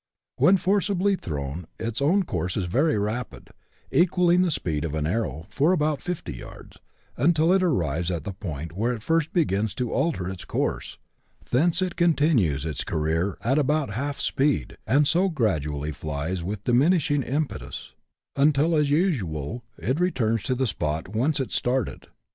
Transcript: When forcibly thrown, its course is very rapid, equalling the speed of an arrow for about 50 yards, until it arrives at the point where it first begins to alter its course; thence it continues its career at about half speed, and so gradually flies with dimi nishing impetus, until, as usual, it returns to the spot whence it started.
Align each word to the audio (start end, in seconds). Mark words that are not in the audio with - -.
When 0.37 0.57
forcibly 0.57 1.15
thrown, 1.15 1.67
its 1.79 2.01
course 2.25 2.57
is 2.57 2.65
very 2.65 2.97
rapid, 2.97 3.51
equalling 3.91 4.41
the 4.41 4.49
speed 4.49 4.83
of 4.83 4.95
an 4.95 5.05
arrow 5.05 5.45
for 5.51 5.73
about 5.73 6.01
50 6.01 6.33
yards, 6.33 6.77
until 7.17 7.53
it 7.53 7.61
arrives 7.61 8.09
at 8.09 8.23
the 8.23 8.33
point 8.33 8.71
where 8.71 8.93
it 8.93 9.03
first 9.03 9.31
begins 9.31 9.75
to 9.75 9.93
alter 9.93 10.27
its 10.27 10.43
course; 10.43 10.97
thence 11.51 11.83
it 11.83 11.97
continues 11.97 12.65
its 12.65 12.83
career 12.83 13.37
at 13.43 13.59
about 13.59 13.91
half 13.91 14.19
speed, 14.19 14.75
and 14.87 15.07
so 15.07 15.29
gradually 15.29 15.91
flies 15.91 16.43
with 16.43 16.63
dimi 16.63 16.95
nishing 16.95 17.23
impetus, 17.23 17.93
until, 18.35 18.75
as 18.75 18.89
usual, 18.89 19.63
it 19.77 19.99
returns 19.99 20.41
to 20.41 20.55
the 20.55 20.65
spot 20.65 21.09
whence 21.09 21.39
it 21.39 21.51
started. 21.51 22.07